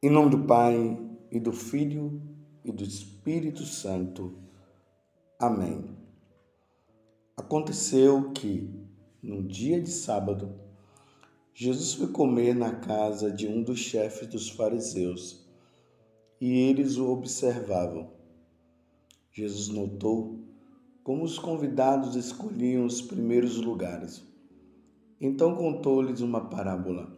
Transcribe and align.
Em 0.00 0.08
nome 0.08 0.30
do 0.30 0.44
Pai, 0.44 0.96
e 1.28 1.40
do 1.40 1.50
Filho, 1.50 2.22
e 2.64 2.70
do 2.70 2.84
Espírito 2.84 3.64
Santo. 3.64 4.38
Amém. 5.40 5.96
Aconteceu 7.36 8.30
que, 8.30 8.72
num 9.20 9.44
dia 9.44 9.82
de 9.82 9.90
sábado, 9.90 10.54
Jesus 11.52 11.94
foi 11.94 12.12
comer 12.12 12.54
na 12.54 12.76
casa 12.76 13.28
de 13.28 13.48
um 13.48 13.60
dos 13.60 13.80
chefes 13.80 14.28
dos 14.28 14.48
fariseus 14.48 15.44
e 16.40 16.48
eles 16.48 16.96
o 16.96 17.10
observavam. 17.10 18.12
Jesus 19.32 19.66
notou 19.66 20.38
como 21.02 21.24
os 21.24 21.40
convidados 21.40 22.14
escolhiam 22.14 22.86
os 22.86 23.02
primeiros 23.02 23.56
lugares. 23.56 24.24
Então 25.20 25.56
contou-lhes 25.56 26.20
uma 26.20 26.48
parábola. 26.48 27.17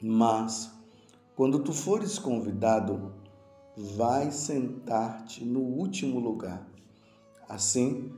Mas, 0.00 0.70
quando 1.34 1.60
tu 1.60 1.72
fores 1.72 2.18
convidado, 2.18 3.14
vai 3.76 4.30
sentar-te 4.30 5.44
no 5.44 5.60
último 5.60 6.18
lugar. 6.18 6.66
Assim, 7.48 8.12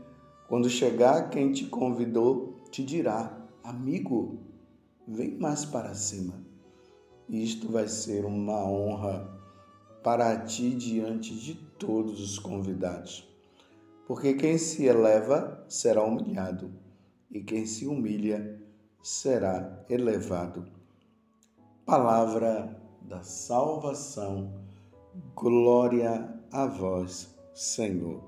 quando 0.49 0.69
chegar 0.69 1.31
quem 1.31 1.53
te 1.53 1.67
convidou, 1.67 2.57
te 2.71 2.85
dirá: 2.85 3.47
Amigo, 3.63 4.39
vem 5.07 5.37
mais 5.39 5.65
para 5.65 5.95
cima. 5.95 6.35
Isto 7.29 7.71
vai 7.71 7.87
ser 7.87 8.25
uma 8.25 8.65
honra 8.65 9.39
para 10.03 10.37
ti 10.41 10.71
diante 10.71 11.35
de 11.35 11.55
todos 11.55 12.21
os 12.21 12.39
convidados. 12.39 13.29
Porque 14.07 14.33
quem 14.35 14.57
se 14.57 14.87
eleva 14.87 15.65
será 15.69 16.03
humilhado, 16.03 16.73
e 17.31 17.43
quem 17.43 17.67
se 17.67 17.87
humilha 17.87 18.59
será 19.03 19.85
elevado. 19.91 20.78
Palavra 21.89 22.79
da 23.01 23.23
salvação, 23.23 24.53
glória 25.35 26.39
a 26.53 26.67
vós, 26.67 27.35
Senhor. 27.55 28.23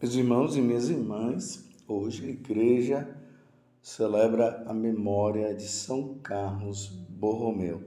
Meus 0.00 0.14
irmãos 0.14 0.56
e 0.56 0.62
minhas 0.62 0.88
irmãs, 0.88 1.68
hoje 1.86 2.24
a 2.24 2.30
igreja 2.30 3.14
celebra 3.82 4.64
a 4.66 4.72
memória 4.72 5.54
de 5.54 5.68
São 5.68 6.14
Carlos 6.22 6.86
Borromeu. 6.86 7.82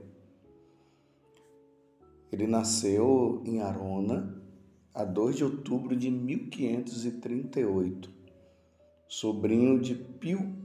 Ele 2.30 2.46
nasceu 2.46 3.42
em 3.44 3.60
Arona 3.60 4.40
a 4.94 5.04
2 5.04 5.34
de 5.34 5.42
outubro 5.42 5.96
de 5.96 6.12
1538, 6.12 8.08
sobrinho 9.08 9.80
de 9.80 9.96
Pio 9.96 10.56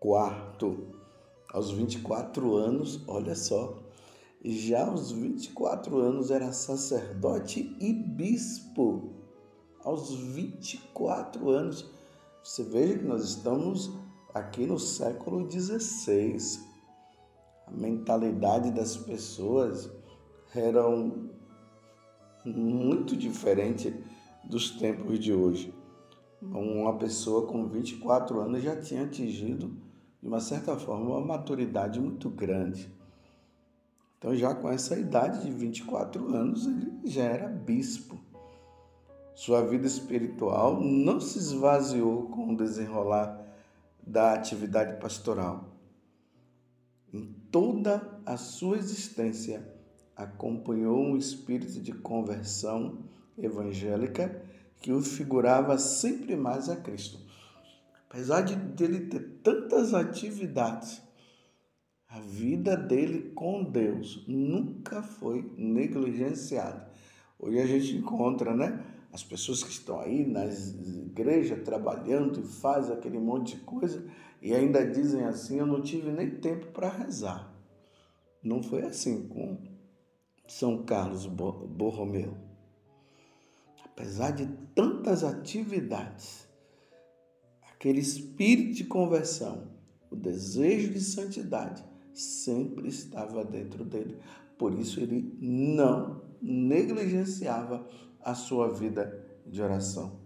IV. 0.00 0.97
Aos 1.52 1.70
24 1.70 2.56
anos, 2.56 3.02
olha 3.08 3.34
só, 3.34 3.78
já 4.44 4.86
aos 4.86 5.12
24 5.12 5.96
anos 5.98 6.30
era 6.30 6.52
sacerdote 6.52 7.74
e 7.80 7.92
bispo. 7.92 9.14
Aos 9.82 10.14
24 10.14 11.48
anos, 11.48 11.90
você 12.42 12.62
veja 12.62 12.98
que 12.98 13.04
nós 13.04 13.24
estamos 13.24 13.90
aqui 14.34 14.66
no 14.66 14.78
século 14.78 15.50
XVI. 15.50 16.36
A 17.66 17.70
mentalidade 17.70 18.70
das 18.70 18.96
pessoas 18.96 19.90
era 20.54 20.84
muito 22.44 23.16
diferente 23.16 23.94
dos 24.44 24.72
tempos 24.72 25.18
de 25.18 25.32
hoje. 25.32 25.74
Uma 26.42 26.96
pessoa 26.98 27.46
com 27.46 27.66
24 27.66 28.38
anos 28.40 28.62
já 28.62 28.76
tinha 28.80 29.04
atingido, 29.04 29.87
de 30.20 30.28
uma 30.28 30.40
certa 30.40 30.76
forma, 30.76 31.16
uma 31.16 31.24
maturidade 31.24 32.00
muito 32.00 32.28
grande. 32.28 32.92
Então, 34.18 34.34
já 34.34 34.54
com 34.54 34.68
essa 34.68 34.98
idade 34.98 35.44
de 35.44 35.50
24 35.52 36.34
anos, 36.34 36.66
ele 36.66 36.92
já 37.04 37.22
era 37.22 37.48
bispo. 37.48 38.18
Sua 39.34 39.64
vida 39.64 39.86
espiritual 39.86 40.80
não 40.80 41.20
se 41.20 41.38
esvaziou 41.38 42.24
com 42.24 42.52
o 42.52 42.56
desenrolar 42.56 43.40
da 44.04 44.32
atividade 44.32 45.00
pastoral. 45.00 45.68
Em 47.12 47.32
toda 47.50 48.20
a 48.26 48.36
sua 48.36 48.76
existência, 48.76 49.72
acompanhou 50.16 50.98
um 50.98 51.16
espírito 51.16 51.80
de 51.80 51.92
conversão 51.92 52.98
evangélica 53.38 54.42
que 54.80 54.92
o 54.92 55.00
figurava 55.00 55.78
sempre 55.78 56.34
mais 56.34 56.68
a 56.68 56.74
Cristo. 56.74 57.27
Apesar 58.08 58.42
de 58.42 58.56
dele 58.56 59.06
ter 59.06 59.40
tantas 59.42 59.92
atividades, 59.92 61.02
a 62.08 62.20
vida 62.20 62.76
dele 62.76 63.32
com 63.34 63.62
Deus 63.62 64.24
nunca 64.26 65.02
foi 65.02 65.52
negligenciada. 65.56 66.90
Hoje 67.38 67.58
a 67.58 67.66
gente 67.66 67.96
encontra, 67.96 68.54
né? 68.54 68.82
as 69.12 69.22
pessoas 69.22 69.62
que 69.62 69.70
estão 69.70 70.00
aí 70.00 70.26
nas 70.26 70.68
igrejas 70.68 71.62
trabalhando 71.64 72.40
e 72.40 72.44
faz 72.44 72.90
aquele 72.90 73.18
monte 73.18 73.56
de 73.56 73.62
coisa 73.62 74.04
e 74.40 74.54
ainda 74.54 74.86
dizem 74.86 75.24
assim: 75.24 75.58
eu 75.58 75.66
não 75.66 75.80
tive 75.80 76.10
nem 76.10 76.30
tempo 76.30 76.66
para 76.68 76.88
rezar. 76.88 77.54
Não 78.42 78.62
foi 78.62 78.82
assim 78.82 79.26
com 79.28 79.58
São 80.46 80.84
Carlos 80.84 81.26
Borromeu. 81.26 82.36
Apesar 83.84 84.30
de 84.30 84.46
tantas 84.74 85.24
atividades, 85.24 86.47
aquele 87.78 88.00
espírito 88.00 88.74
de 88.74 88.84
conversão, 88.84 89.68
o 90.10 90.16
desejo 90.16 90.92
de 90.92 91.00
santidade 91.00 91.84
sempre 92.12 92.88
estava 92.88 93.44
dentro 93.44 93.84
dele. 93.84 94.18
Por 94.58 94.74
isso 94.74 94.98
ele 94.98 95.32
não 95.40 96.20
negligenciava 96.42 97.86
a 98.20 98.34
sua 98.34 98.68
vida 98.68 99.24
de 99.46 99.62
oração. 99.62 100.18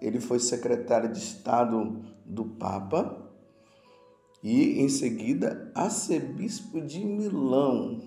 Ele 0.00 0.18
foi 0.20 0.38
secretário 0.38 1.12
de 1.12 1.18
Estado 1.18 2.02
do 2.24 2.46
Papa 2.46 3.30
e, 4.42 4.80
em 4.80 4.88
seguida, 4.88 5.70
arcebispo 5.74 6.80
de 6.80 7.04
Milão, 7.04 8.00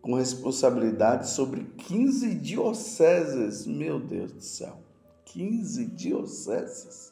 com 0.00 0.14
responsabilidade 0.14 1.30
sobre 1.30 1.64
15 1.76 2.34
dioceses. 2.34 3.64
Meu 3.64 4.00
Deus 4.00 4.32
do 4.32 4.42
céu, 4.42 4.82
15 5.26 5.86
dioceses. 5.86 7.11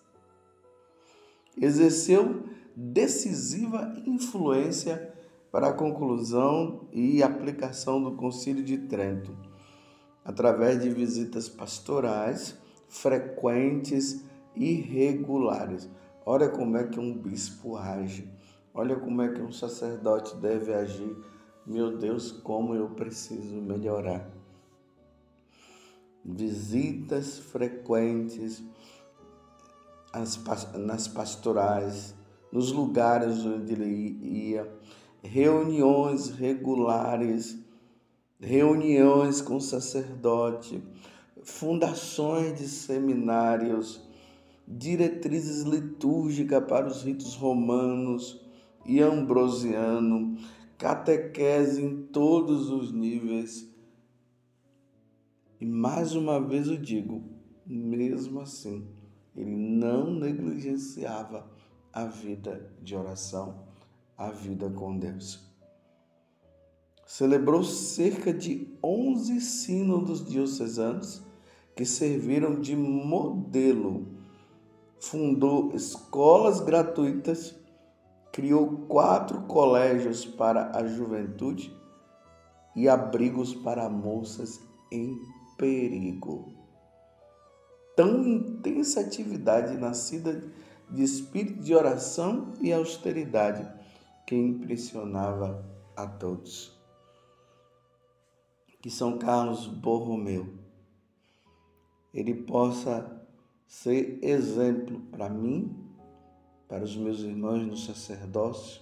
Exerceu 1.60 2.44
decisiva 2.75 3.93
influência 4.06 5.12
para 5.53 5.69
a 5.69 5.72
conclusão 5.72 6.88
e 6.93 7.22
aplicação 7.22 8.03
do 8.03 8.16
Concílio 8.16 8.65
de 8.65 8.78
Trento 8.78 9.37
através 10.25 10.81
de 10.81 10.88
visitas 10.88 11.48
pastorais 11.48 12.56
frequentes 12.88 14.25
e 14.54 14.75
regulares. 14.75 15.88
Olha 16.25 16.48
como 16.48 16.77
é 16.77 16.86
que 16.86 16.98
um 16.98 17.16
bispo 17.16 17.77
age. 17.77 18.28
Olha 18.72 18.97
como 18.97 19.22
é 19.22 19.33
que 19.33 19.41
um 19.41 19.53
sacerdote 19.53 20.36
deve 20.36 20.72
agir. 20.72 21.16
Meu 21.66 21.97
Deus, 21.97 22.30
como 22.33 22.74
eu 22.74 22.91
preciso 22.91 23.57
melhorar. 23.57 24.30
Visitas 26.24 27.39
frequentes 27.39 28.62
nas 30.12 31.09
pastorais, 31.09 32.15
nos 32.53 32.72
lugares 32.72 33.45
onde 33.45 33.72
ele 33.72 34.51
ia, 34.51 34.71
reuniões 35.22 36.30
regulares 36.30 37.59
reuniões 38.41 39.42
com 39.42 39.60
sacerdote, 39.60 40.83
fundações 41.42 42.59
de 42.59 42.66
seminários, 42.66 44.03
diretrizes 44.66 45.62
litúrgicas 45.62 46.65
para 46.65 46.86
os 46.86 47.03
ritos 47.03 47.34
romanos 47.34 48.41
e 48.86 49.01
ambrosiano, 49.01 50.39
catequese 50.78 51.84
em 51.84 52.04
todos 52.04 52.71
os 52.71 52.92
níveis. 52.92 53.68
E 55.60 55.66
mais 55.66 56.15
uma 56.15 56.41
vez 56.41 56.68
eu 56.68 56.78
digo, 56.78 57.22
mesmo 57.66 58.41
assim, 58.41 58.89
ele 59.41 59.57
não 59.57 60.10
negligenciava 60.13 61.51
a 61.92 62.04
vida 62.04 62.71
de 62.83 62.95
oração, 62.95 63.65
a 64.16 64.31
vida 64.31 64.69
com 64.69 64.98
Deus. 64.98 65.48
celebrou 67.07 67.65
cerca 67.65 68.33
de 68.33 68.69
11 68.84 69.41
sínodos 69.41 70.25
diocesanos 70.25 71.22
que 71.75 71.84
serviram 71.84 72.60
de 72.60 72.77
modelo, 72.77 74.07
fundou 75.01 75.75
escolas 75.75 76.60
gratuitas, 76.60 77.57
criou 78.31 78.86
quatro 78.86 79.41
colégios 79.43 80.25
para 80.25 80.71
a 80.77 80.86
juventude 80.86 81.75
e 82.77 82.89
abrigos 82.89 83.54
para 83.54 83.89
moças 83.89 84.60
em 84.93 85.19
perigo. 85.57 86.59
Tão 88.00 88.26
intensa 88.26 89.02
atividade 89.02 89.76
nascida 89.76 90.42
de 90.88 91.02
espírito 91.02 91.60
de 91.60 91.74
oração 91.74 92.54
e 92.58 92.72
austeridade 92.72 93.70
que 94.26 94.34
impressionava 94.34 95.62
a 95.94 96.06
todos. 96.06 96.74
Que 98.80 98.88
São 98.88 99.18
Carlos 99.18 99.66
Borromeu 99.66 100.48
ele 102.14 102.32
possa 102.32 103.22
ser 103.66 104.18
exemplo 104.22 104.98
para 105.12 105.28
mim, 105.28 105.86
para 106.66 106.82
os 106.82 106.97
meus 106.97 107.20
irmãos 107.20 107.66
no 107.66 107.76
sacerdócio, 107.76 108.80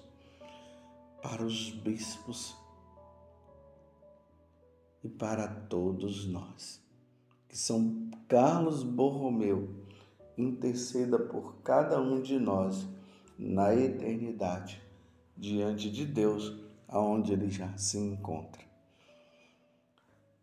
para 1.20 1.42
os 1.42 1.70
bispos 1.70 2.56
e 5.02 5.08
para 5.08 5.48
todos 5.48 6.24
nós. 6.24 6.86
Que 7.48 7.56
São 7.56 8.10
Carlos 8.28 8.82
Borromeu 8.82 9.68
interceda 10.36 11.18
por 11.18 11.56
cada 11.62 12.00
um 12.00 12.20
de 12.20 12.38
nós 12.38 12.86
na 13.38 13.74
eternidade, 13.74 14.82
diante 15.36 15.90
de 15.90 16.04
Deus, 16.04 16.54
aonde 16.86 17.32
ele 17.32 17.48
já 17.50 17.76
se 17.76 17.98
encontra. 17.98 18.62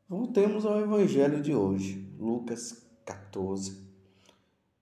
Voltemos 0.08 0.66
ao 0.66 0.80
Evangelho 0.80 1.42
de 1.42 1.56
hoje, 1.56 2.08
Lucas 2.20 2.86
14, 3.06 3.84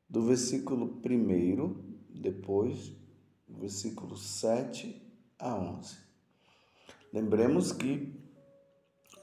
do 0.09 0.21
versículo 0.21 1.01
1, 1.05 1.75
depois, 2.09 2.93
versículo 3.47 4.17
7 4.17 5.01
a 5.39 5.55
11. 5.55 5.97
Lembremos 7.11 7.71
que 7.71 8.13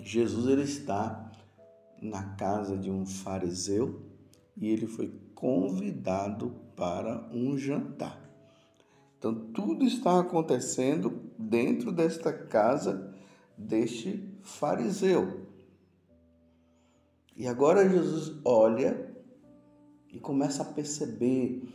Jesus 0.00 0.46
ele 0.46 0.62
está 0.62 1.29
na 2.00 2.34
casa 2.34 2.76
de 2.76 2.90
um 2.90 3.04
fariseu 3.04 4.02
e 4.56 4.68
ele 4.68 4.86
foi 4.86 5.12
convidado 5.34 6.54
para 6.76 7.28
um 7.32 7.56
jantar. 7.56 8.20
Então, 9.18 9.34
tudo 9.52 9.84
está 9.84 10.20
acontecendo 10.20 11.30
dentro 11.38 11.92
desta 11.92 12.32
casa 12.32 13.14
deste 13.56 14.34
fariseu. 14.42 15.46
E 17.36 17.46
agora 17.46 17.88
Jesus 17.88 18.40
olha 18.44 19.14
e 20.12 20.18
começa 20.18 20.62
a 20.62 20.66
perceber 20.66 21.68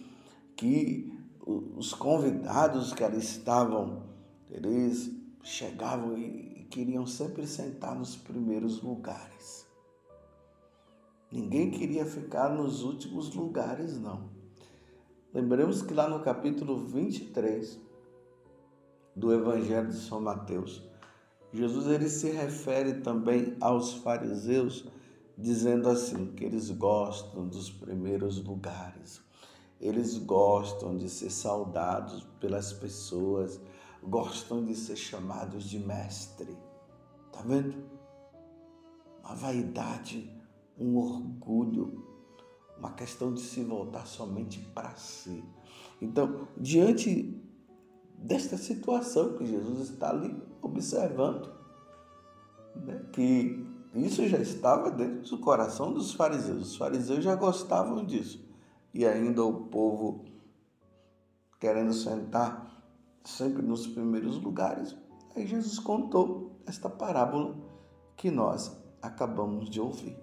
que 0.55 1.13
os 1.45 1.93
convidados 1.93 2.93
que 2.93 3.03
ali 3.03 3.19
estavam, 3.19 4.03
eles 4.49 5.11
chegavam 5.43 6.17
e 6.17 6.65
queriam 6.69 7.05
sempre 7.05 7.45
sentar 7.45 7.95
nos 7.95 8.15
primeiros 8.15 8.81
lugares. 8.81 9.64
Ninguém 11.31 11.71
queria 11.71 12.05
ficar 12.05 12.49
nos 12.49 12.83
últimos 12.83 13.33
lugares, 13.33 13.99
não. 13.99 14.29
Lembremos 15.33 15.81
que 15.81 15.93
lá 15.93 16.07
no 16.07 16.21
capítulo 16.21 16.77
23 16.77 17.79
do 19.15 19.33
Evangelho 19.33 19.89
de 19.89 19.97
São 19.97 20.21
Mateus, 20.21 20.83
Jesus 21.51 21.87
ele 21.87 22.09
se 22.09 22.29
refere 22.31 23.01
também 23.01 23.55
aos 23.59 23.93
fariseus 23.93 24.85
dizendo 25.37 25.89
assim 25.89 26.27
que 26.33 26.45
eles 26.45 26.69
gostam 26.69 27.47
dos 27.47 27.69
primeiros 27.69 28.43
lugares. 28.43 29.21
Eles 29.79 30.17
gostam 30.17 30.95
de 30.95 31.09
ser 31.09 31.29
saudados 31.29 32.23
pelas 32.39 32.71
pessoas, 32.71 33.59
gostam 34.01 34.63
de 34.63 34.75
ser 34.75 34.95
chamados 34.95 35.69
de 35.69 35.79
mestre. 35.79 36.57
Tá 37.31 37.41
vendo? 37.41 37.75
Uma 39.23 39.35
vaidade, 39.35 40.31
um 40.79 40.97
orgulho, 40.97 42.03
uma 42.77 42.91
questão 42.91 43.33
de 43.33 43.41
se 43.41 43.63
voltar 43.63 44.05
somente 44.05 44.59
para 44.73 44.95
si. 44.95 45.43
Então, 46.01 46.47
diante 46.57 47.41
desta 48.17 48.57
situação 48.57 49.37
que 49.37 49.45
Jesus 49.45 49.89
está 49.89 50.09
ali 50.09 50.35
observando, 50.61 51.53
né, 52.75 53.05
que 53.13 53.65
isso 53.93 54.27
já 54.27 54.37
estava 54.37 54.91
dentro 54.91 55.29
do 55.29 55.37
coração 55.39 55.93
dos 55.93 56.13
fariseus. 56.13 56.71
Os 56.71 56.75
fariseus 56.75 57.23
já 57.23 57.35
gostavam 57.35 58.05
disso. 58.05 58.45
E 58.93 59.05
ainda 59.05 59.43
o 59.43 59.65
povo 59.65 60.25
querendo 61.59 61.93
sentar 61.93 62.83
sempre 63.23 63.61
nos 63.61 63.87
primeiros 63.87 64.41
lugares. 64.41 64.95
Aí 65.35 65.47
Jesus 65.47 65.79
contou 65.79 66.59
esta 66.65 66.89
parábola 66.89 67.55
que 68.15 68.29
nós 68.29 68.75
acabamos 69.01 69.69
de 69.69 69.79
ouvir, 69.79 70.17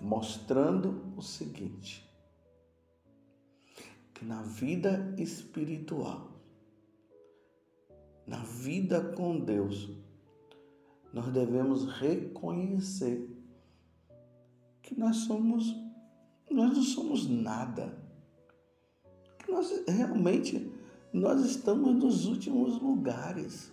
mostrando 0.00 1.12
o 1.16 1.22
seguinte: 1.22 2.08
que 4.14 4.24
na 4.24 4.42
vida 4.42 5.14
espiritual, 5.18 6.30
na 8.26 8.38
vida 8.38 9.12
com 9.14 9.38
Deus, 9.38 9.90
nós 11.12 11.32
devemos 11.32 11.86
reconhecer 11.86 13.28
que 14.82 14.98
nós 14.98 15.16
somos, 15.16 15.74
nós 16.50 16.76
não 16.76 16.82
somos 16.82 17.28
nada. 17.28 17.98
Que 19.38 19.50
nós 19.50 19.84
realmente 19.86 20.70
nós 21.12 21.44
estamos 21.44 21.94
nos 21.94 22.26
últimos 22.26 22.80
lugares. 22.80 23.72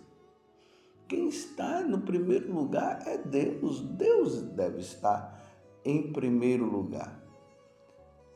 Quem 1.06 1.28
está 1.28 1.82
no 1.82 2.00
primeiro 2.00 2.52
lugar 2.52 3.06
é 3.06 3.16
Deus. 3.16 3.80
Deus 3.80 4.42
deve 4.42 4.80
estar 4.80 5.37
em 5.88 6.12
primeiro 6.12 6.66
lugar. 6.66 7.18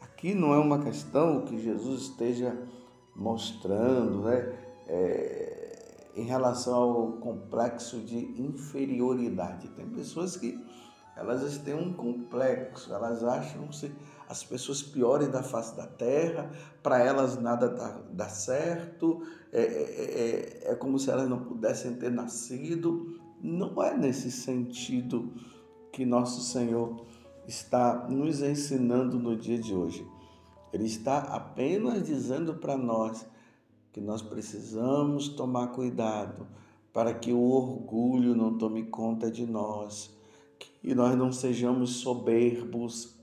Aqui 0.00 0.32
não 0.34 0.54
é 0.54 0.58
uma 0.58 0.82
questão 0.82 1.42
que 1.42 1.60
Jesus 1.60 2.04
esteja 2.04 2.56
mostrando, 3.14 4.22
né? 4.22 4.58
É, 4.88 6.10
em 6.16 6.24
relação 6.24 6.74
ao 6.74 7.12
complexo 7.12 7.98
de 7.98 8.40
inferioridade. 8.40 9.68
Tem 9.68 9.86
pessoas 9.86 10.36
que 10.36 10.58
elas 11.14 11.58
têm 11.58 11.74
um 11.74 11.92
complexo, 11.92 12.92
elas 12.92 13.22
acham-se 13.22 13.92
as 14.28 14.42
pessoas 14.42 14.82
piores 14.82 15.28
da 15.28 15.42
face 15.42 15.76
da 15.76 15.86
terra, 15.86 16.50
para 16.82 16.98
elas 17.00 17.38
nada 17.38 17.68
dá, 17.68 18.00
dá 18.10 18.28
certo, 18.30 19.22
é, 19.52 19.60
é, 19.60 20.68
é, 20.68 20.72
é 20.72 20.74
como 20.74 20.98
se 20.98 21.10
elas 21.10 21.28
não 21.28 21.44
pudessem 21.44 21.94
ter 21.96 22.10
nascido. 22.10 23.20
Não 23.42 23.82
é 23.82 23.96
nesse 23.96 24.30
sentido 24.30 25.34
que 25.92 26.06
nosso 26.06 26.40
Senhor 26.40 27.04
está 27.46 28.08
nos 28.08 28.42
ensinando 28.42 29.18
no 29.18 29.36
dia 29.36 29.58
de 29.58 29.74
hoje. 29.74 30.06
Ele 30.72 30.86
está 30.86 31.18
apenas 31.18 32.06
dizendo 32.06 32.54
para 32.54 32.76
nós 32.76 33.26
que 33.92 34.00
nós 34.00 34.22
precisamos 34.22 35.28
tomar 35.28 35.68
cuidado 35.68 36.46
para 36.92 37.14
que 37.14 37.32
o 37.32 37.40
orgulho 37.40 38.34
não 38.34 38.58
tome 38.58 38.84
conta 38.84 39.30
de 39.30 39.46
nós, 39.46 40.14
que 40.58 40.94
nós 40.94 41.16
não 41.16 41.32
sejamos 41.32 41.96
soberbos. 41.96 43.18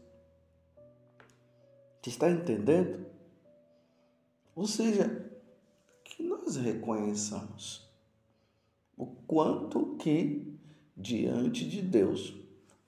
Você 2.01 2.09
está 2.09 2.29
entendendo? 2.29 3.05
Ou 4.55 4.65
seja, 4.65 5.29
que 6.03 6.23
nós 6.23 6.55
reconheçamos 6.55 7.87
o 8.97 9.05
quanto 9.05 9.95
que 9.97 10.57
diante 10.97 11.67
de 11.69 11.81
Deus 11.81 12.38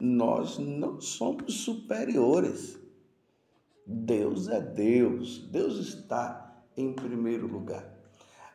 nós 0.01 0.57
não 0.57 0.99
somos 0.99 1.61
superiores. 1.61 2.79
Deus 3.85 4.47
é 4.47 4.59
Deus, 4.59 5.47
Deus 5.47 5.77
está 5.77 6.65
em 6.75 6.91
primeiro 6.91 7.45
lugar. 7.45 7.87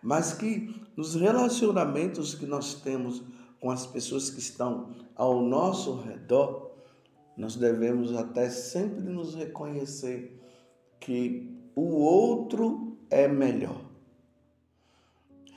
Mas 0.03 0.33
que 0.33 0.75
nos 0.97 1.15
relacionamentos 1.15 2.35
que 2.35 2.47
nós 2.47 2.75
temos 2.75 3.23
com 3.61 3.71
as 3.71 3.87
pessoas 3.87 4.29
que 4.29 4.41
estão 4.41 4.91
ao 5.15 5.41
nosso 5.41 6.01
redor, 6.01 6.73
nós 7.37 7.55
devemos 7.55 8.13
até 8.13 8.51
sempre 8.51 9.03
nos 9.03 9.35
reconhecer 9.37 10.41
que 10.99 11.57
o 11.77 11.97
outro 11.97 12.99
é 13.09 13.29
melhor. 13.29 13.85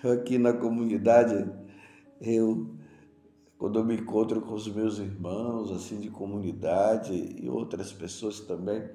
Aqui 0.03 0.37
na 0.37 0.53
comunidade, 0.53 1.49
eu 2.21 2.78
quando 3.59 3.77
eu 3.77 3.83
me 3.83 3.97
encontro 3.97 4.39
com 4.39 4.53
os 4.53 4.69
meus 4.69 4.99
irmãos 4.99 5.69
assim 5.69 5.99
de 5.99 6.09
comunidade 6.09 7.13
e 7.13 7.49
outras 7.49 7.91
pessoas 7.91 8.39
também, 8.39 8.89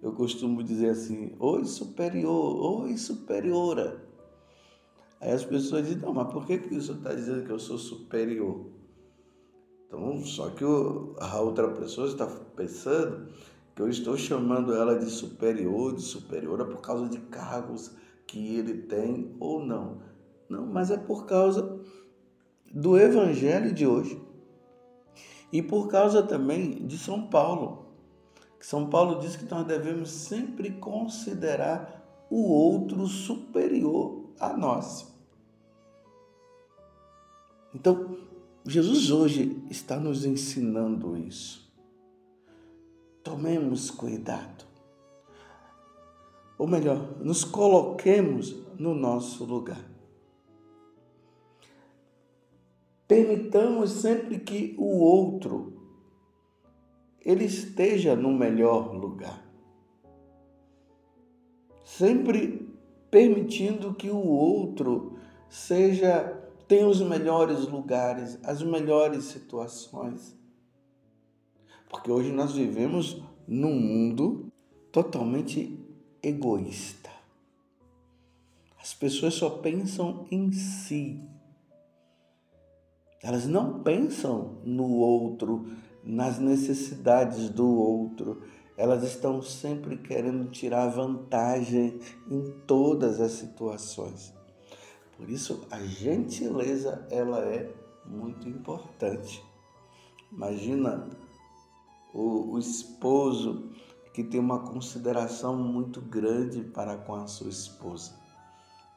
eu 0.00 0.12
costumo 0.12 0.62
dizer 0.62 0.88
assim, 0.88 1.36
oi 1.38 1.66
superior, 1.66 2.82
oi 2.82 2.96
superiora. 2.96 4.02
Aí 5.20 5.30
as 5.30 5.44
pessoas 5.44 5.84
dizem, 5.84 6.00
não, 6.00 6.14
mas 6.14 6.32
por 6.32 6.46
que, 6.46 6.56
que 6.56 6.74
o 6.74 6.80
senhor 6.80 6.96
está 6.96 7.12
dizendo 7.12 7.44
que 7.44 7.52
eu 7.52 7.58
sou 7.58 7.76
superior? 7.76 8.70
Então, 9.86 10.24
só 10.24 10.48
que 10.50 10.64
a 10.64 11.40
outra 11.40 11.68
pessoa 11.72 12.06
está 12.06 12.26
pensando 12.56 13.28
que 13.76 13.82
eu 13.82 13.90
estou 13.90 14.16
chamando 14.16 14.72
ela 14.72 14.98
de 14.98 15.10
superior, 15.10 15.94
de 15.94 16.02
superiora 16.02 16.64
por 16.64 16.80
causa 16.80 17.10
de 17.10 17.18
cargos 17.18 17.94
que 18.26 18.56
ele 18.56 18.82
tem 18.84 19.36
ou 19.38 19.62
não. 19.62 20.00
Não, 20.48 20.64
mas 20.64 20.90
é 20.90 20.96
por 20.96 21.26
causa 21.26 21.78
do 22.72 22.98
evangelho 22.98 23.72
de 23.72 23.86
hoje. 23.86 24.20
E 25.52 25.62
por 25.62 25.88
causa 25.88 26.22
também 26.22 26.86
de 26.86 26.98
São 26.98 27.28
Paulo. 27.28 27.86
São 28.60 28.90
Paulo 28.90 29.20
diz 29.20 29.36
que 29.36 29.44
nós 29.44 29.66
devemos 29.66 30.10
sempre 30.10 30.72
considerar 30.72 32.26
o 32.30 32.50
outro 32.52 33.06
superior 33.06 34.30
a 34.38 34.54
nós. 34.56 35.14
Então, 37.74 38.16
Jesus 38.66 39.10
hoje 39.10 39.62
está 39.70 39.98
nos 39.98 40.24
ensinando 40.24 41.16
isso. 41.16 41.72
Tomemos 43.22 43.90
cuidado. 43.90 44.66
Ou 46.58 46.66
melhor, 46.66 47.16
nos 47.20 47.44
coloquemos 47.44 48.56
no 48.78 48.94
nosso 48.94 49.44
lugar. 49.44 49.97
Permitamos 53.08 53.90
sempre 53.90 54.38
que 54.38 54.76
o 54.78 55.00
outro 55.00 55.72
ele 57.24 57.44
esteja 57.44 58.14
no 58.14 58.32
melhor 58.32 58.94
lugar. 58.94 59.44
Sempre 61.82 62.70
permitindo 63.10 63.94
que 63.94 64.10
o 64.10 64.26
outro 64.26 65.18
seja 65.48 66.34
tenha 66.68 66.86
os 66.86 67.00
melhores 67.00 67.66
lugares, 67.66 68.38
as 68.44 68.62
melhores 68.62 69.24
situações. 69.24 70.36
Porque 71.88 72.10
hoje 72.10 72.30
nós 72.30 72.52
vivemos 72.52 73.22
num 73.46 73.74
mundo 73.74 74.52
totalmente 74.92 75.82
egoísta. 76.22 77.08
As 78.78 78.92
pessoas 78.92 79.34
só 79.34 79.48
pensam 79.48 80.26
em 80.30 80.52
si. 80.52 81.22
Elas 83.22 83.46
não 83.46 83.82
pensam 83.82 84.58
no 84.64 84.96
outro, 84.96 85.66
nas 86.04 86.38
necessidades 86.38 87.50
do 87.50 87.68
outro. 87.68 88.42
Elas 88.76 89.02
estão 89.02 89.42
sempre 89.42 89.96
querendo 89.96 90.50
tirar 90.50 90.88
vantagem 90.88 91.98
em 92.30 92.50
todas 92.66 93.20
as 93.20 93.32
situações. 93.32 94.32
Por 95.16 95.28
isso, 95.28 95.66
a 95.70 95.80
gentileza 95.80 97.06
ela 97.10 97.40
é 97.40 97.74
muito 98.06 98.48
importante. 98.48 99.44
Imagina 100.30 101.08
o, 102.14 102.52
o 102.52 102.58
esposo 102.58 103.70
que 104.14 104.22
tem 104.22 104.38
uma 104.38 104.60
consideração 104.60 105.56
muito 105.56 106.00
grande 106.00 106.62
para 106.62 106.96
com 106.96 107.14
a 107.14 107.26
sua 107.26 107.48
esposa 107.48 108.12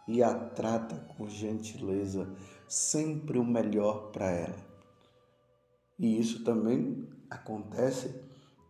e 0.07 0.21
a 0.23 0.33
trata 0.33 0.95
com 1.15 1.27
gentileza, 1.29 2.27
sempre 2.71 3.37
o 3.37 3.43
melhor 3.43 4.11
para 4.13 4.31
ela. 4.31 4.65
E 5.99 6.17
isso 6.17 6.41
também 6.45 7.05
acontece 7.29 8.15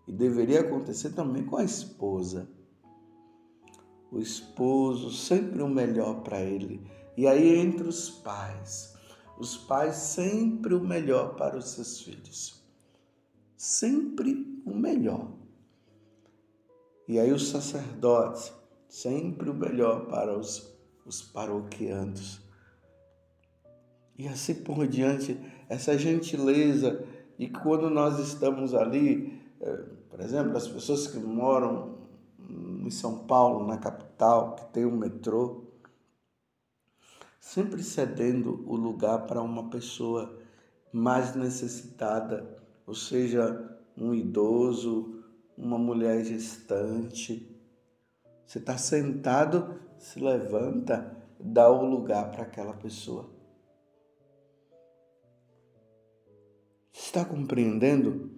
e 0.08 0.12
deveria 0.12 0.62
acontecer 0.62 1.12
também 1.12 1.46
com 1.46 1.58
a 1.58 1.64
esposa. 1.64 2.50
O 4.12 4.18
esposo 4.18 5.12
sempre 5.12 5.62
o 5.62 5.70
melhor 5.70 6.24
para 6.24 6.42
ele 6.42 6.84
e 7.16 7.28
aí 7.28 7.60
entre 7.60 7.88
os 7.88 8.10
pais, 8.10 8.96
os 9.38 9.56
pais 9.56 9.98
sempre 9.98 10.74
o 10.74 10.80
melhor 10.80 11.36
para 11.36 11.56
os 11.56 11.70
seus 11.70 12.02
filhos. 12.02 12.60
Sempre 13.56 14.64
o 14.66 14.74
melhor. 14.74 15.32
E 17.08 17.20
aí 17.20 17.32
os 17.32 17.50
sacerdotes, 17.50 18.52
sempre 18.90 19.48
o 19.52 19.54
melhor 19.54 20.08
para 20.08 20.36
os, 20.36 20.76
os 21.06 21.22
paroquianos. 21.22 22.41
E 24.22 24.28
assim 24.28 24.54
por 24.54 24.88
diante, 24.88 25.36
essa 25.68 25.98
gentileza. 25.98 27.04
E 27.40 27.50
quando 27.50 27.90
nós 27.90 28.20
estamos 28.20 28.76
ali, 28.76 29.42
eh, 29.60 29.84
por 30.12 30.20
exemplo, 30.20 30.56
as 30.56 30.68
pessoas 30.68 31.08
que 31.08 31.18
moram 31.18 31.98
em 32.86 32.92
São 32.92 33.26
Paulo, 33.26 33.66
na 33.66 33.80
capital, 33.80 34.54
que 34.54 34.66
tem 34.66 34.86
um 34.86 34.96
metrô, 34.96 35.64
sempre 37.40 37.82
cedendo 37.82 38.64
o 38.68 38.76
lugar 38.76 39.26
para 39.26 39.42
uma 39.42 39.72
pessoa 39.72 40.38
mais 40.94 41.34
necessitada, 41.34 42.58
ou 42.86 42.94
seja, 42.94 43.76
um 43.98 44.14
idoso, 44.14 45.24
uma 45.58 45.80
mulher 45.80 46.24
gestante. 46.24 47.60
Você 48.46 48.60
está 48.60 48.78
sentado, 48.78 49.80
se 49.98 50.20
levanta, 50.20 51.18
dá 51.40 51.68
o 51.72 51.84
lugar 51.90 52.30
para 52.30 52.44
aquela 52.44 52.74
pessoa. 52.74 53.41
Está 57.04 57.26
compreendendo? 57.26 58.30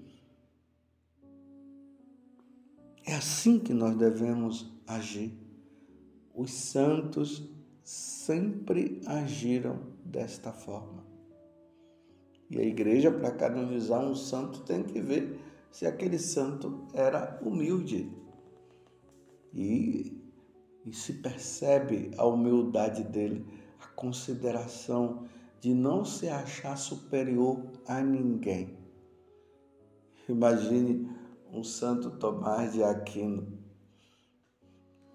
É 3.06 3.14
assim 3.14 3.60
que 3.60 3.74
nós 3.74 3.96
devemos 3.98 4.72
agir. 4.88 5.38
Os 6.34 6.52
santos 6.52 7.44
sempre 7.84 9.02
agiram 9.06 9.80
desta 10.06 10.54
forma. 10.54 11.06
E 12.50 12.58
a 12.58 12.64
igreja, 12.64 13.12
para 13.12 13.32
canonizar 13.32 14.02
um 14.02 14.16
santo, 14.16 14.62
tem 14.62 14.82
que 14.82 15.02
ver 15.02 15.40
se 15.70 15.86
aquele 15.86 16.18
santo 16.18 16.88
era 16.94 17.40
humilde. 17.44 18.10
E, 19.54 20.18
e 20.86 20.94
se 20.94 21.16
percebe 21.16 22.12
a 22.18 22.26
humildade 22.26 23.04
dele, 23.04 23.46
a 23.82 23.88
consideração 23.88 25.28
de 25.64 25.74
não 25.74 26.04
se 26.04 26.28
achar 26.28 26.76
superior 26.76 27.64
a 27.88 28.02
ninguém. 28.02 28.78
Imagine 30.28 31.10
um 31.54 31.64
santo 31.64 32.12
Tomás 32.12 32.74
de 32.74 32.84
Aquino, 32.84 33.48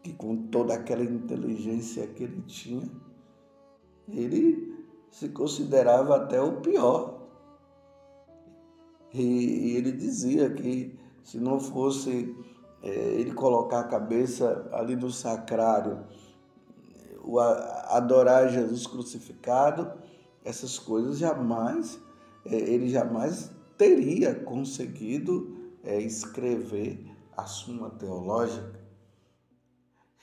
que 0.03 0.15
com 0.15 0.47
toda 0.47 0.73
aquela 0.73 1.05
inteligência 1.05 2.07
que 2.07 2.23
ele 2.25 2.41
tinha, 2.47 2.91
ele 4.09 4.75
se 5.11 5.29
considerava 5.29 6.17
até 6.17 6.41
o 6.41 6.63
pior. 6.63 7.29
E, 9.13 9.77
ele 9.77 9.93
dizia 9.93 10.49
que 10.49 10.99
se 11.23 11.39
não 11.39 11.61
fosse 11.61 12.35
é, 12.83 12.89
ele 12.89 13.35
colocar 13.35 13.81
a 13.81 13.89
cabeça 13.89 14.67
ali 14.73 14.97
no 14.97 15.11
sacrário, 15.11 16.07
adorar 17.91 18.49
Jesus 18.49 18.87
crucificado, 18.87 20.08
essas 20.49 20.79
coisas 20.79 21.19
jamais, 21.19 22.01
é, 22.47 22.57
ele 22.57 22.89
jamais 22.89 23.51
teria 23.77 24.35
conseguido 24.35 25.57
é, 25.85 26.01
escrever 26.01 27.05
a 27.37 27.45
Suma 27.45 27.91
Teológica. 27.91 28.79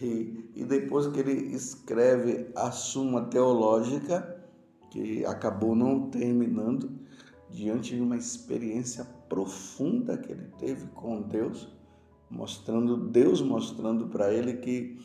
E, 0.02 0.52
e 0.56 0.66
depois 0.66 1.08
que 1.08 1.20
ele 1.20 1.56
escreve 1.56 2.50
a 2.56 2.72
Suma 2.72 3.26
Teológica, 3.26 4.44
que 4.90 5.24
acabou 5.26 5.76
não 5.76 6.10
terminando, 6.10 7.00
diante 7.52 7.96
de 7.96 8.02
uma 8.02 8.18
experiência 8.18 9.06
profunda 9.30 10.18
que 10.18 10.32
ele 10.32 10.48
teve 10.58 10.88
com 10.88 11.22
Deus, 11.22 11.72
mostrando 12.30 12.98
Deus 12.98 13.42
mostrando 13.42 14.08
para 14.08 14.34
ele 14.34 14.58
que 14.58 14.98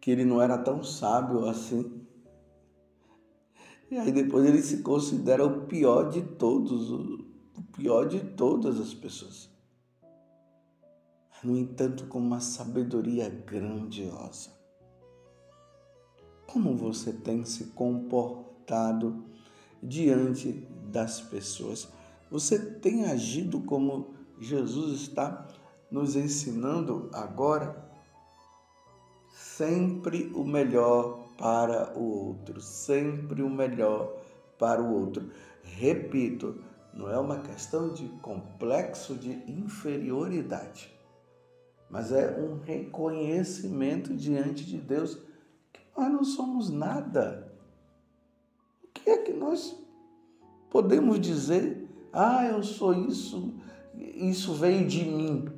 que 0.00 0.10
ele 0.10 0.24
não 0.26 0.40
era 0.40 0.58
tão 0.58 0.84
sábio 0.84 1.46
assim. 1.46 1.93
E 3.94 3.98
aí 3.98 4.12
depois 4.12 4.44
ele 4.44 4.60
se 4.60 4.78
considera 4.78 5.44
o 5.44 5.66
pior 5.66 6.10
de 6.10 6.22
todos, 6.22 6.90
o 6.90 7.62
pior 7.72 8.08
de 8.08 8.20
todas 8.20 8.80
as 8.80 8.92
pessoas 8.92 9.54
no 11.44 11.58
entanto, 11.58 12.06
com 12.06 12.18
uma 12.18 12.40
sabedoria 12.40 13.28
grandiosa. 13.28 14.50
Como 16.50 16.74
você 16.74 17.12
tem 17.12 17.44
se 17.44 17.66
comportado 17.66 19.24
diante 19.82 20.66
das 20.90 21.20
pessoas? 21.20 21.88
Você 22.30 22.58
tem 22.58 23.04
agido 23.04 23.60
como 23.60 24.14
Jesus 24.40 25.02
está 25.02 25.46
nos 25.90 26.16
ensinando 26.16 27.10
agora? 27.12 27.92
Sempre 29.56 30.32
o 30.34 30.44
melhor 30.44 31.28
para 31.38 31.96
o 31.98 32.28
outro, 32.28 32.60
sempre 32.60 33.42
o 33.42 33.50
melhor 33.50 34.16
para 34.58 34.82
o 34.82 34.92
outro. 34.92 35.30
Repito, 35.62 36.62
não 36.92 37.10
é 37.10 37.18
uma 37.18 37.40
questão 37.40 37.92
de 37.92 38.08
complexo 38.20 39.14
de 39.14 39.30
inferioridade 39.50 40.94
mas 41.94 42.10
é 42.10 42.40
um 42.40 42.58
reconhecimento 42.58 44.14
diante 44.14 44.66
de 44.66 44.78
Deus 44.78 45.14
que 45.72 45.80
nós 45.96 46.12
não 46.12 46.24
somos 46.24 46.68
nada. 46.68 47.52
O 48.82 48.88
que 48.92 49.08
é 49.08 49.18
que 49.18 49.32
nós 49.32 49.80
podemos 50.70 51.20
dizer 51.20 51.88
ah, 52.12 52.46
eu 52.46 52.64
sou 52.64 52.94
isso, 52.94 53.54
isso 53.94 54.54
veio 54.54 54.86
de 54.88 55.04
mim. 55.04 55.48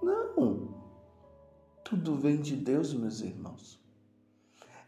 Não. 0.00 0.65
Tudo 1.88 2.16
vem 2.16 2.40
de 2.40 2.56
Deus, 2.56 2.92
meus 2.92 3.20
irmãos. 3.20 3.78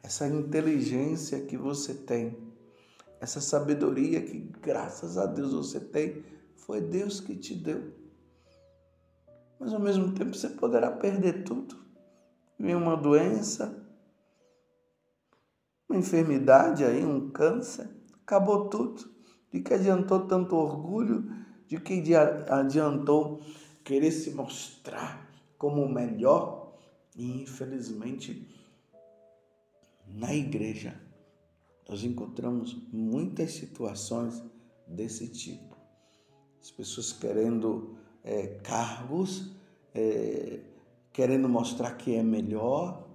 Essa 0.03 0.27
inteligência 0.27 1.41
que 1.43 1.57
você 1.57 1.95
tem, 1.95 2.37
essa 3.21 3.41
sabedoria 3.41 4.21
que, 4.21 4.37
graças 4.61 5.17
a 5.17 5.25
Deus, 5.25 5.53
você 5.53 5.79
tem, 5.79 6.25
foi 6.57 6.81
Deus 6.81 7.21
que 7.21 7.37
te 7.37 7.55
deu. 7.55 7.93
Mas 9.61 9.73
ao 9.73 9.79
mesmo 9.79 10.13
tempo 10.13 10.35
você 10.35 10.49
poderá 10.49 10.91
perder 10.91 11.45
tudo. 11.45 11.77
Vem 12.59 12.75
uma 12.75 12.97
doença, 12.97 13.81
uma 15.89 16.01
enfermidade 16.01 16.83
aí, 16.83 17.07
um 17.07 17.31
câncer, 17.31 17.89
acabou 18.25 18.69
tudo. 18.69 19.09
De 19.53 19.61
que 19.61 19.73
adiantou 19.73 20.27
tanto 20.27 20.57
orgulho? 20.57 21.31
De 21.69 21.79
que 21.79 22.03
adiantou 22.49 23.41
querer 23.85 24.11
se 24.11 24.33
mostrar 24.33 25.31
como 25.57 25.85
o 25.85 25.89
melhor? 25.89 26.58
E 27.19 27.43
infelizmente, 27.43 28.49
na 30.07 30.33
igreja, 30.33 30.99
nós 31.89 32.05
encontramos 32.05 32.81
muitas 32.93 33.51
situações 33.55 34.41
desse 34.87 35.27
tipo. 35.27 35.77
As 36.63 36.71
pessoas 36.71 37.13
querendo 37.13 37.99
é, 38.23 38.47
cargos, 38.63 39.51
é, 39.93 40.61
querendo 41.13 41.49
mostrar 41.49 41.97
que 41.97 42.15
é 42.15 42.23
melhor, 42.23 43.09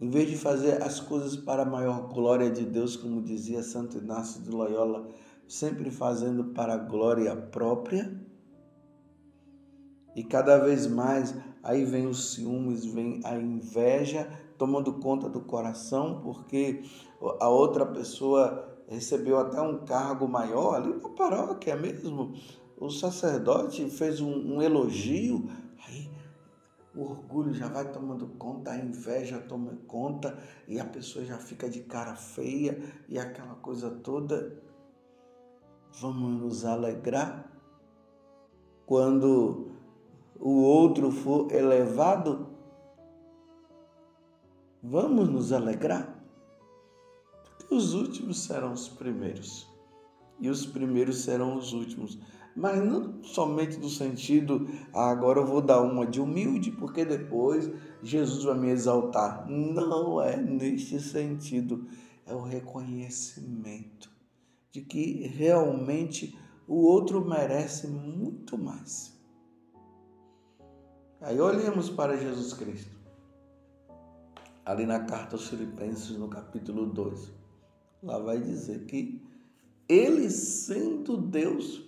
em 0.00 0.08
vez 0.08 0.30
de 0.30 0.36
fazer 0.36 0.82
as 0.82 0.98
coisas 0.98 1.36
para 1.36 1.62
a 1.62 1.66
maior 1.66 2.08
glória 2.08 2.50
de 2.50 2.64
Deus, 2.64 2.96
como 2.96 3.20
dizia 3.20 3.62
Santo 3.62 3.98
Inácio 3.98 4.40
de 4.40 4.50
Loyola, 4.50 5.10
sempre 5.46 5.90
fazendo 5.90 6.46
para 6.54 6.72
a 6.72 6.78
glória 6.78 7.36
própria. 7.36 8.18
E 10.16 10.24
cada 10.24 10.58
vez 10.58 10.86
mais 10.86 11.34
aí 11.62 11.84
vem 11.84 12.06
os 12.06 12.32
ciúmes, 12.32 12.84
vem 12.84 13.20
a 13.24 13.36
inveja 13.36 14.28
tomando 14.58 14.94
conta 14.94 15.28
do 15.28 15.40
coração, 15.40 16.20
porque 16.22 16.82
a 17.40 17.48
outra 17.48 17.86
pessoa 17.86 18.82
recebeu 18.88 19.38
até 19.38 19.60
um 19.60 19.84
cargo 19.84 20.28
maior 20.28 20.74
ali 20.74 20.94
na 20.94 21.08
paróquia 21.08 21.76
mesmo. 21.76 22.34
O 22.78 22.90
sacerdote 22.90 23.88
fez 23.88 24.20
um, 24.20 24.54
um 24.54 24.62
elogio, 24.62 25.48
aí 25.86 26.10
o 26.94 27.02
orgulho 27.02 27.54
já 27.54 27.68
vai 27.68 27.90
tomando 27.90 28.26
conta, 28.38 28.72
a 28.72 28.76
inveja 28.76 29.38
toma 29.38 29.78
conta 29.86 30.38
e 30.68 30.78
a 30.78 30.84
pessoa 30.84 31.24
já 31.24 31.38
fica 31.38 31.68
de 31.68 31.80
cara 31.80 32.14
feia 32.14 32.80
e 33.08 33.18
aquela 33.18 33.54
coisa 33.56 33.90
toda. 33.90 34.60
Vamos 36.00 36.40
nos 36.40 36.64
alegrar 36.64 37.50
quando 38.86 39.71
o 40.42 40.62
outro 40.62 41.12
for 41.12 41.52
elevado? 41.52 42.48
Vamos 44.82 45.28
nos 45.28 45.52
alegrar? 45.52 46.20
Porque 47.44 47.72
os 47.72 47.94
últimos 47.94 48.42
serão 48.42 48.72
os 48.72 48.88
primeiros 48.88 49.70
e 50.40 50.50
os 50.50 50.66
primeiros 50.66 51.22
serão 51.22 51.56
os 51.56 51.72
últimos 51.72 52.18
mas 52.54 52.84
não 52.84 53.22
somente 53.22 53.78
no 53.78 53.88
sentido, 53.88 54.68
ah, 54.92 55.10
agora 55.10 55.40
eu 55.40 55.46
vou 55.46 55.62
dar 55.62 55.80
uma 55.80 56.06
de 56.06 56.20
humilde, 56.20 56.70
porque 56.70 57.02
depois 57.02 57.70
Jesus 58.02 58.44
vai 58.44 58.58
me 58.58 58.68
exaltar. 58.68 59.48
Não 59.48 60.20
é 60.20 60.36
neste 60.36 61.00
sentido, 61.00 61.86
é 62.26 62.34
o 62.34 62.42
reconhecimento 62.42 64.10
de 64.70 64.82
que 64.82 65.26
realmente 65.28 66.38
o 66.68 66.76
outro 66.82 67.26
merece 67.26 67.86
muito 67.86 68.58
mais. 68.58 69.11
Aí 71.22 71.40
olhemos 71.40 71.88
para 71.88 72.16
Jesus 72.16 72.52
Cristo. 72.52 72.90
Ali 74.64 74.84
na 74.84 75.04
carta 75.04 75.36
aos 75.36 75.46
Filipenses, 75.48 76.16
no 76.18 76.28
capítulo 76.28 76.86
2, 76.86 77.32
lá 78.02 78.18
vai 78.18 78.40
dizer 78.40 78.86
que 78.86 79.22
ele 79.88 80.28
sendo 80.30 81.16
Deus, 81.16 81.82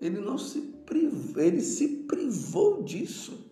ele 0.00 0.20
não 0.20 0.38
se 0.38 0.60
privou, 0.60 1.40
ele 1.40 1.60
se 1.60 1.88
privou 2.04 2.82
disso. 2.82 3.48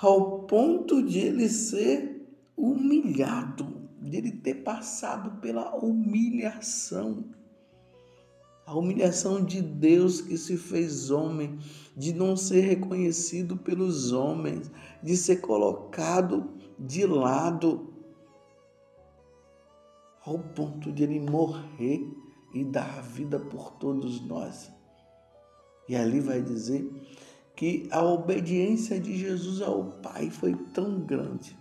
Ao 0.00 0.42
ponto 0.42 1.02
de 1.02 1.18
ele 1.18 1.48
ser 1.48 2.24
humilhado, 2.56 3.88
de 4.00 4.16
ele 4.16 4.32
ter 4.32 4.62
passado 4.62 5.40
pela 5.40 5.74
humilhação. 5.74 7.24
A 8.70 8.78
humilhação 8.78 9.44
de 9.44 9.60
Deus 9.60 10.20
que 10.20 10.38
se 10.38 10.56
fez 10.56 11.10
homem, 11.10 11.58
de 11.96 12.12
não 12.12 12.36
ser 12.36 12.60
reconhecido 12.60 13.56
pelos 13.56 14.12
homens, 14.12 14.70
de 15.02 15.16
ser 15.16 15.40
colocado 15.40 16.48
de 16.78 17.04
lado, 17.04 17.92
ao 20.24 20.38
ponto 20.38 20.92
de 20.92 21.02
ele 21.02 21.18
morrer 21.18 22.06
e 22.54 22.64
dar 22.64 23.00
a 23.00 23.02
vida 23.02 23.40
por 23.40 23.72
todos 23.72 24.24
nós. 24.24 24.70
E 25.88 25.96
ali 25.96 26.20
vai 26.20 26.40
dizer 26.40 26.88
que 27.56 27.88
a 27.90 28.04
obediência 28.04 29.00
de 29.00 29.18
Jesus 29.18 29.60
ao 29.62 29.98
Pai 30.00 30.30
foi 30.30 30.54
tão 30.72 31.00
grande 31.00 31.58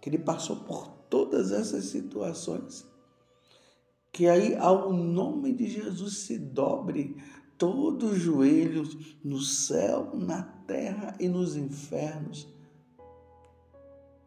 que 0.00 0.08
ele 0.08 0.18
passou 0.18 0.56
por 0.56 0.88
todas 1.10 1.52
essas 1.52 1.84
situações. 1.84 2.93
Que 4.14 4.28
aí 4.28 4.54
ao 4.54 4.92
nome 4.92 5.52
de 5.52 5.66
Jesus 5.66 6.18
se 6.18 6.38
dobre 6.38 7.16
todos 7.58 8.12
os 8.12 8.18
joelhos 8.20 9.16
no 9.24 9.40
céu, 9.40 10.14
na 10.14 10.40
terra 10.40 11.16
e 11.18 11.28
nos 11.28 11.56
infernos. 11.56 12.46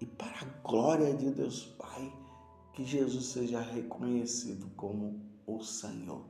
E 0.02 0.06
para 0.06 0.42
a 0.42 0.68
glória 0.68 1.14
de 1.14 1.32
Deus 1.32 1.74
Pai, 1.80 2.14
que 2.74 2.84
Jesus 2.84 3.28
seja 3.28 3.62
reconhecido 3.62 4.70
como 4.76 5.22
o 5.46 5.64
Senhor. 5.64 6.26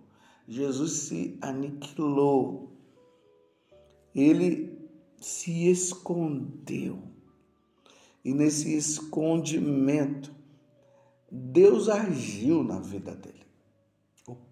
Jesus 0.47 0.91
se 0.91 1.39
aniquilou, 1.41 2.71
ele 4.13 4.87
se 5.19 5.67
escondeu. 5.67 7.01
E 8.23 8.35
nesse 8.35 8.77
escondimento, 8.77 10.31
Deus 11.31 11.89
agiu 11.89 12.63
na 12.63 12.79
vida 12.79 13.15
dele. 13.15 13.46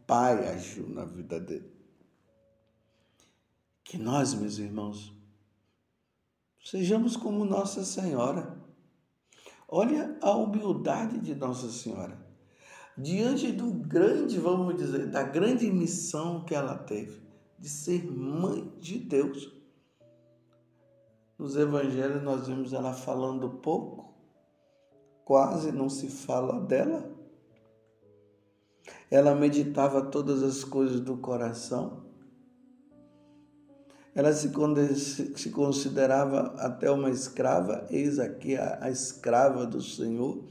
Pai 0.05 0.47
agiu 0.47 0.87
na 0.89 1.05
vida 1.05 1.39
dele. 1.39 1.73
Que 3.83 3.97
nós, 3.97 4.33
meus 4.33 4.57
irmãos, 4.57 5.13
sejamos 6.63 7.15
como 7.15 7.45
Nossa 7.45 7.83
Senhora. 7.83 8.57
Olha 9.67 10.17
a 10.21 10.31
humildade 10.31 11.19
de 11.19 11.33
Nossa 11.35 11.69
Senhora 11.69 12.25
diante 12.97 13.51
do 13.51 13.71
grande, 13.71 14.39
vamos 14.39 14.77
dizer, 14.77 15.07
da 15.07 15.23
grande 15.23 15.69
missão 15.71 16.43
que 16.45 16.55
ela 16.55 16.77
teve, 16.77 17.21
de 17.59 17.69
ser 17.69 18.05
mãe 18.05 18.71
de 18.79 18.99
Deus. 18.99 19.53
Nos 21.37 21.57
evangelhos 21.57 22.23
nós 22.23 22.47
vemos 22.47 22.71
ela 22.71 22.93
falando 22.93 23.49
pouco, 23.49 24.13
quase 25.25 25.71
não 25.71 25.89
se 25.89 26.07
fala 26.07 26.61
dela. 26.61 27.13
Ela 29.09 29.35
meditava 29.35 30.01
todas 30.01 30.43
as 30.43 30.63
coisas 30.63 30.99
do 30.99 31.17
coração. 31.17 32.05
Ela 34.13 34.31
se, 34.31 34.49
considerava 35.51 36.55
até 36.57 36.89
uma 36.89 37.09
escrava, 37.09 37.85
eis 37.89 38.17
aqui 38.17 38.55
a, 38.55 38.79
a 38.81 38.89
escrava 38.89 39.65
do 39.65 39.81
Senhor, 39.81 40.41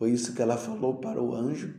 foi 0.00 0.12
isso 0.12 0.32
que 0.32 0.40
ela 0.40 0.56
falou 0.56 0.94
para 0.96 1.22
o 1.22 1.34
anjo. 1.34 1.74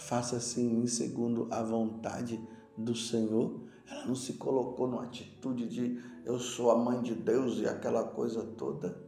Faça 0.00 0.36
assim 0.36 0.86
segundo 0.86 1.48
a 1.50 1.62
vontade 1.62 2.38
do 2.76 2.94
Senhor. 2.94 3.58
Ela 3.88 4.04
não 4.04 4.14
se 4.14 4.34
colocou 4.34 4.86
numa 4.86 5.04
atitude 5.04 5.66
de 5.66 5.98
eu 6.26 6.38
sou 6.38 6.70
a 6.70 6.76
mãe 6.76 7.00
de 7.00 7.14
Deus 7.14 7.58
e 7.58 7.66
aquela 7.66 8.04
coisa 8.04 8.44
toda. 8.44 9.02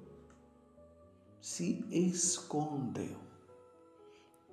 Se 1.38 1.84
escondeu. 1.90 3.25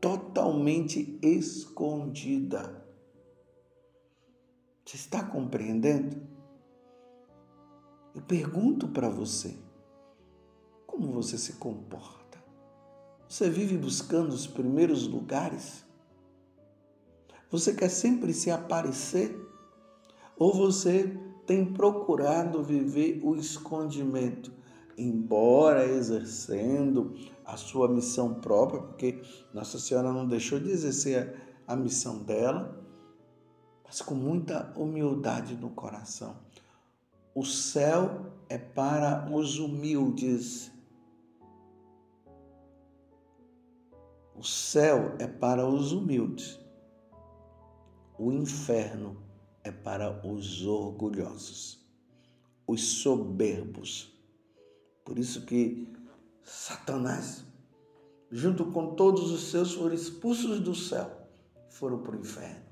Totalmente 0.04 1.18
escondida. 1.22 2.86
Você 4.84 4.98
está 4.98 5.24
compreendendo? 5.24 6.22
Eu 8.14 8.22
pergunto 8.22 8.90
para 8.90 9.08
você: 9.08 9.58
como 10.86 11.14
você 11.14 11.38
se 11.38 11.54
comporta? 11.54 12.38
Você 13.30 13.50
vive 13.50 13.78
buscando 13.78 14.34
os 14.34 14.46
primeiros 14.46 15.08
lugares? 15.08 15.86
Você 17.50 17.74
quer 17.74 17.88
sempre 17.88 18.34
se 18.34 18.52
aparecer? 18.52 19.34
Ou 20.36 20.54
você 20.54 21.18
tem 21.48 21.72
procurado 21.74 22.62
viver 22.62 23.22
o 23.24 23.38
escondimento, 23.38 24.52
embora 24.98 25.86
exercendo 25.86 27.16
a 27.46 27.58
sua 27.58 27.88
missão 27.88 28.36
própria, 28.36 28.82
porque 28.82 29.22
Nossa 29.54 29.80
Senhora 29.80 30.12
não 30.12 30.28
deixou 30.28 30.60
de 30.60 30.70
exercer 30.70 31.36
a 31.68 31.76
missão 31.76 32.20
dela, 32.20 32.80
mas 33.84 34.02
com 34.02 34.16
muita 34.16 34.74
humildade 34.78 35.56
no 35.56 35.70
coração. 35.70 36.38
O 37.36 37.44
céu 37.44 38.32
é 38.48 38.58
para 38.58 39.30
os 39.32 39.58
humildes. 39.60 40.72
O 44.36 44.44
céu 44.44 45.16
é 45.20 45.28
para 45.28 45.68
os 45.68 45.92
humildes. 45.92 46.60
O 48.18 48.32
inferno 48.32 49.18
é 49.64 49.72
para 49.72 50.26
os 50.26 50.66
orgulhosos, 50.66 51.84
os 52.68 53.02
soberbos. 53.02 54.13
Por 55.04 55.20
isso 55.20 55.46
que 55.46 55.88
Satanás, 56.44 57.46
junto 58.32 58.72
com 58.72 58.96
todos 58.96 59.32
os 59.32 59.52
seus, 59.52 59.74
foram 59.74 59.94
expulsos 59.94 60.60
do 60.60 60.74
céu, 60.74 61.12
foram 61.70 62.00
para 62.00 62.16
o 62.16 62.20
inferno. 62.20 62.64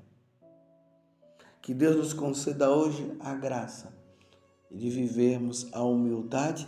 Que 1.60 1.72
Deus 1.72 1.96
nos 1.96 2.12
conceda 2.12 2.70
hoje 2.70 3.16
a 3.20 3.34
graça 3.34 3.96
de 4.70 4.90
vivermos 4.90 5.68
a 5.72 5.82
humildade 5.82 6.66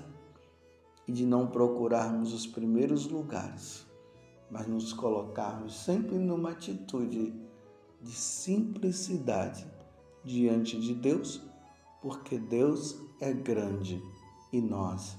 e 1.09 1.13
de 1.13 1.27
não 1.27 1.47
procurarmos 1.47 2.33
os 2.33 2.47
primeiros 2.47 3.07
lugares, 3.07 3.87
mas 4.51 4.67
nos 4.67 4.93
colocarmos 4.93 5.75
sempre 5.75 6.17
numa 6.17 6.51
atitude 6.51 7.35
de 8.01 8.13
simplicidade 8.13 9.67
diante 10.23 10.79
de 10.79 10.95
Deus, 10.95 11.43
porque 12.01 12.39
Deus 12.39 12.97
é 13.21 13.33
grande 13.33 14.03
e 14.53 14.61
nós 14.61 15.19